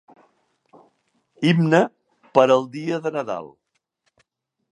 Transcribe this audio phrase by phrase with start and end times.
[1.49, 1.81] Himne
[2.39, 3.53] per al dia de Nadal.